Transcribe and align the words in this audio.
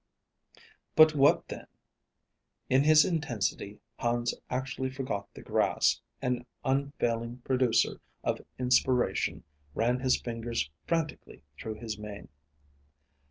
But 0.95 1.13
what 1.13 1.47
then? 1.49 1.67
In 2.71 2.85
his 2.85 3.05
intensity 3.05 3.79
Hans 3.99 4.33
actually 4.49 4.89
forgot 4.89 5.31
the 5.35 5.43
grass 5.43 6.01
and, 6.23 6.43
unfailing 6.65 7.41
producer 7.43 8.01
of 8.23 8.41
inspiration, 8.57 9.43
ran 9.75 9.99
his 9.99 10.19
fingers 10.19 10.71
frantically 10.87 11.43
through 11.55 11.75
his 11.75 11.99
mane. 11.99 12.29